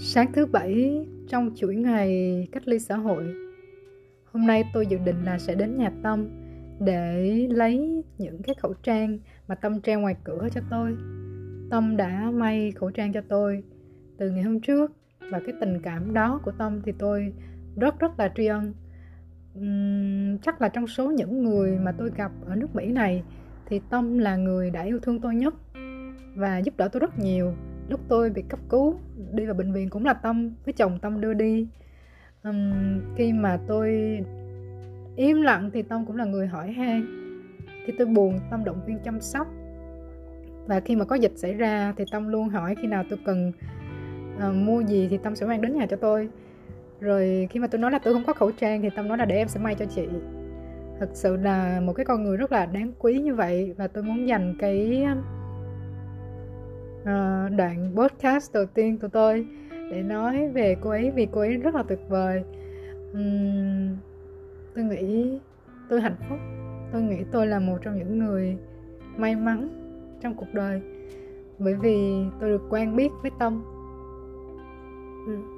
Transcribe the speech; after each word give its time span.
Sáng 0.00 0.32
thứ 0.32 0.46
bảy 0.46 1.06
trong 1.28 1.50
chuỗi 1.56 1.76
ngày 1.76 2.48
cách 2.52 2.68
ly 2.68 2.78
xã 2.78 2.96
hội 2.96 3.24
Hôm 4.32 4.46
nay 4.46 4.64
tôi 4.72 4.86
dự 4.86 4.98
định 5.04 5.24
là 5.24 5.38
sẽ 5.38 5.54
đến 5.54 5.78
nhà 5.78 5.92
Tâm 6.02 6.28
Để 6.80 7.46
lấy 7.50 8.04
những 8.18 8.42
cái 8.42 8.54
khẩu 8.54 8.74
trang 8.82 9.18
mà 9.48 9.54
Tâm 9.54 9.80
treo 9.80 10.00
ngoài 10.00 10.16
cửa 10.24 10.48
cho 10.54 10.60
tôi. 10.70 10.96
Tâm 11.70 11.96
đã 11.96 12.30
may 12.34 12.72
khẩu 12.72 12.90
trang 12.90 13.12
cho 13.12 13.20
tôi 13.28 13.62
từ 14.18 14.30
ngày 14.30 14.42
hôm 14.42 14.60
trước 14.60 14.92
Và 15.20 15.40
cái 15.46 15.54
tình 15.60 15.82
cảm 15.82 16.14
đó 16.14 16.40
của 16.44 16.52
Tâm 16.58 16.80
thì 16.84 16.92
tôi 16.98 17.32
rất 17.76 18.00
rất 18.00 18.18
là 18.18 18.32
tri 18.36 18.46
ân. 18.46 18.74
Uhm, 19.58 20.38
Chắc 20.38 20.60
là 20.60 20.68
trong 20.68 20.86
số 20.86 21.10
những 21.10 21.44
người 21.44 21.78
mà 21.78 21.92
tôi 21.92 22.10
gặp 22.16 22.32
ở 22.46 22.56
nước 22.56 22.74
Mỹ 22.74 22.92
này 22.92 23.22
Thì 23.66 23.80
Tâm 23.90 24.18
là 24.18 24.36
người 24.36 24.70
đã 24.70 24.82
yêu 24.82 24.98
thương 25.02 25.20
tôi 25.20 25.34
nhất 25.34 25.54
Và 26.34 26.58
giúp 26.58 26.76
đỡ 26.76 26.88
tôi 26.88 27.00
rất 27.00 27.18
nhiều. 27.18 27.52
Lúc 27.88 28.00
tôi 28.08 28.30
bị 28.30 28.42
cấp 28.48 28.60
cứu 28.68 28.94
đi 29.32 29.46
vào 29.46 29.54
bệnh 29.54 29.72
viện 29.72 29.90
cũng 29.90 30.04
là 30.04 30.12
tâm 30.12 30.50
với 30.64 30.72
chồng 30.72 30.98
tâm 31.02 31.20
đưa 31.20 31.34
đi. 31.34 31.68
Um, 32.44 33.00
khi 33.16 33.32
mà 33.32 33.58
tôi 33.66 34.18
im 35.16 35.42
lặng 35.42 35.70
thì 35.74 35.82
tâm 35.82 36.06
cũng 36.06 36.16
là 36.16 36.24
người 36.24 36.46
hỏi 36.46 36.72
han. 36.72 37.06
Khi 37.86 37.92
tôi 37.98 38.06
buồn 38.06 38.38
tâm 38.50 38.64
động 38.64 38.80
viên 38.86 38.98
chăm 38.98 39.20
sóc. 39.20 39.46
Và 40.66 40.80
khi 40.80 40.96
mà 40.96 41.04
có 41.04 41.16
dịch 41.16 41.32
xảy 41.36 41.54
ra 41.54 41.94
thì 41.96 42.04
tâm 42.12 42.28
luôn 42.28 42.48
hỏi 42.48 42.74
khi 42.82 42.88
nào 42.88 43.04
tôi 43.10 43.18
cần 43.24 43.52
uh, 44.36 44.54
mua 44.54 44.80
gì 44.80 45.08
thì 45.10 45.18
tâm 45.18 45.36
sẽ 45.36 45.46
mang 45.46 45.60
đến 45.60 45.74
nhà 45.74 45.86
cho 45.86 45.96
tôi. 45.96 46.28
Rồi 47.00 47.48
khi 47.50 47.60
mà 47.60 47.66
tôi 47.66 47.80
nói 47.80 47.90
là 47.90 47.98
tôi 47.98 48.14
không 48.14 48.24
có 48.24 48.32
khẩu 48.32 48.50
trang 48.50 48.82
thì 48.82 48.90
tâm 48.96 49.08
nói 49.08 49.18
là 49.18 49.24
để 49.24 49.36
em 49.36 49.48
sẽ 49.48 49.60
may 49.60 49.74
cho 49.74 49.84
chị. 49.84 50.08
Thật 51.00 51.10
sự 51.12 51.36
là 51.36 51.80
một 51.80 51.92
cái 51.92 52.04
con 52.04 52.24
người 52.24 52.36
rất 52.36 52.52
là 52.52 52.66
đáng 52.66 52.92
quý 52.98 53.20
như 53.20 53.34
vậy 53.34 53.74
và 53.76 53.86
tôi 53.86 54.04
muốn 54.04 54.28
dành 54.28 54.54
cái 54.58 55.06
uh, 57.08 57.56
đoạn 57.56 57.92
podcast 57.96 58.54
đầu 58.54 58.66
tiên 58.66 58.98
của 58.98 59.08
tôi 59.08 59.46
để 59.90 60.02
nói 60.02 60.48
về 60.48 60.76
cô 60.80 60.90
ấy 60.90 61.10
vì 61.10 61.26
cô 61.32 61.40
ấy 61.40 61.56
rất 61.56 61.74
là 61.74 61.82
tuyệt 61.82 62.00
vời. 62.08 62.42
Um, 63.12 63.96
tôi 64.74 64.84
nghĩ 64.84 65.38
tôi 65.88 66.00
hạnh 66.00 66.16
phúc. 66.28 66.38
Tôi 66.92 67.02
nghĩ 67.02 67.24
tôi 67.32 67.46
là 67.46 67.58
một 67.58 67.78
trong 67.82 67.98
những 67.98 68.18
người 68.18 68.56
may 69.16 69.36
mắn 69.36 69.68
trong 70.20 70.34
cuộc 70.34 70.54
đời 70.54 70.80
bởi 71.58 71.74
vì 71.74 72.24
tôi 72.40 72.50
được 72.50 72.62
quen 72.70 72.96
biết 72.96 73.08
với 73.22 73.30
tâm. 73.38 73.62
Ừ. 75.26 75.57